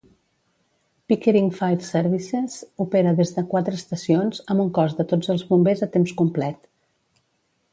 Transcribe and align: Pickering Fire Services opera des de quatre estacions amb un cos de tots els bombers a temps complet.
Pickering 1.11 1.51
Fire 1.57 1.83
Services 1.89 2.55
opera 2.85 3.13
des 3.19 3.33
de 3.35 3.43
quatre 3.51 3.75
estacions 3.81 4.41
amb 4.55 4.65
un 4.65 4.73
cos 4.79 4.97
de 5.01 5.07
tots 5.13 5.33
els 5.35 5.45
bombers 5.53 5.85
a 5.89 5.91
temps 5.99 6.17
complet. 6.23 6.67